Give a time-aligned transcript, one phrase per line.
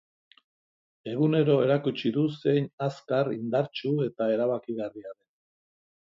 [1.11, 5.31] Egunero erakutsi du zein azkar, idartsu eta erabakigarria den.